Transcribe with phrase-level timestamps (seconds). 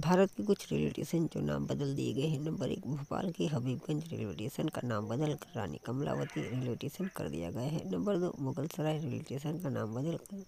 [0.00, 3.46] भारत के कुछ railway station जो नाम बदल दिए गए हैं। नंबर एक, भोपाल के
[3.46, 7.90] हबीबगंज रेलवे स्टेशन का नाम बदल कर रानी कमलावती रेलवे स्टेशन कर दिया गया है।
[7.90, 10.44] नंबर दो, मुगलसराय रेलवे स्टेशन का नाम बदल कर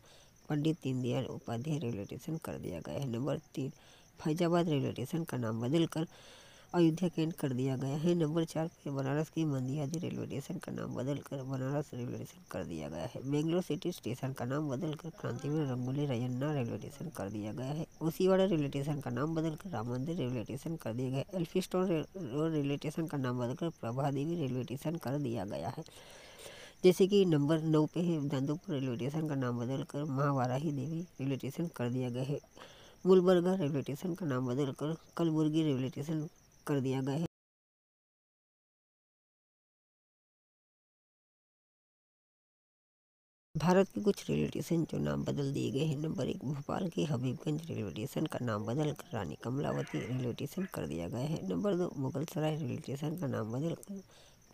[0.49, 3.71] पंडित दीनदयाल उपाध्याय रेलवे स्टेशन कर दिया गया है। नंबर तीन,
[4.21, 6.07] फैजाबाद रेलवे स्टेशन का नाम बदल कर
[6.75, 10.73] अयोध्या केंद्र कर दिया गया है नंबर चार पे बनारस की मंदियादी रेलवे स्टेशन का
[10.73, 14.71] नाम बदल कर बनारस रेलवे स्टेशन कर दिया गया है बेंगलोर सिटी स्टेशन का नाम
[14.71, 19.11] बदल कर क्रांतिवीर रंगोली रयन्ना रेलवे स्टेशन कर दिया गया है ओसीवाड़ा रेलवे स्टेशन का
[19.11, 23.19] नाम बदल कर राम मंदिर रेलवे स्टेशन कर दिया गया एल्फिस्टोन रोड रेलवे स्टेशन का
[23.19, 25.85] नाम बदलकर प्रभा देवी रेलवे स्टेशन कर दिया गया है
[26.85, 31.37] जैसे कि नंबर नौ पे है दांदोपुर रेलवे स्टेशन का नाम बदलकर महावाराही देवी रेलवे
[31.39, 32.41] स्टेशन कर दिया गया है
[33.05, 36.29] गुलबर्गा रेलवे स्टेशन का नाम बदलकर कलबुर्गी रेलवे स्टेशन
[36.67, 37.27] कर दिया गया है।
[43.55, 47.03] भारत के कुछ रेलवे स्टेशन जो नाम बदल दिए गए हैं, नंबर एक भोपाल के
[47.05, 51.41] हबीबगंज रेलवे स्टेशन का नाम बदल कर रानी कमलावती रेलवे स्टेशन कर दिया गया है।
[51.49, 54.01] नंबर दो मुगलसराय रेलवे स्टेशन का नाम बदल कर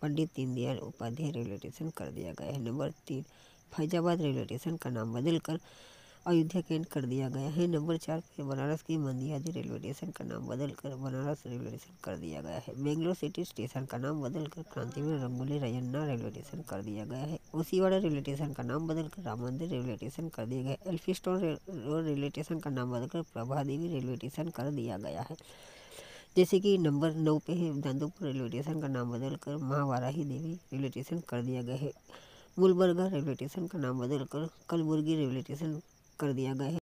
[0.01, 3.23] पंडित दीनदयाल उपाध्याय रेलवे स्टेशन कर दिया गया है। नंबर तीन
[3.71, 5.59] फैजाबाद रेलवे स्टेशन का नाम बदल कर
[6.29, 10.25] अयोध्या केंद्र कर दिया गया है नंबर चार पे बनारस की मंदियादी रेलवे स्टेशन का
[10.25, 14.21] नाम बदल कर बनारस रेलवे स्टेशन कर दिया गया है बेंगलोर सिटी स्टेशन का नाम
[14.21, 18.63] बदल कर क्रांतिवीर रंगोली रयन्ना रेलवे स्टेशन कर दिया गया है ओसीवाड़ा रेलवे स्टेशन का
[18.63, 22.59] नाम बदल कर राम मंदिर रेलवे स्टेशन कर दिया गया है एल्फिस्टोन रोड रेलवे स्टेशन
[22.59, 25.37] का नाम बदलकर प्रभा देवी रेलवे स्टेशन कर दिया गया है
[26.37, 30.89] जैसे कि नंबर नौ पे है दांदोपुर रेलवे स्टेशन का नाम बदलकर महावाराही देवी रेलवे
[30.89, 31.91] स्टेशन कर दिया गया है
[32.57, 35.79] गुलबर्गा रेलवे स्टेशन का नाम बदलकर कलबुर्गी रेलवे स्टेशन
[36.19, 36.78] कर दिया गया है।